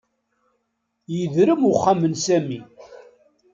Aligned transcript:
Yedrem 1.15 1.61
uxxam 1.71 2.01
n 2.11 2.13
Sami. 2.25 2.59